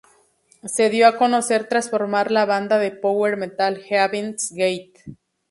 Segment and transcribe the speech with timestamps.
[0.65, 5.03] Se dio a conocer tras formar la banda de power metal Heaven's Gate.